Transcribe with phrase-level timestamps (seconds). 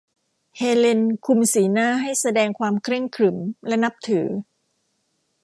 [0.57, 4.27] เฮเลนคุมสีหน้าให้แสดงความเคร่งขรึมและนับถือ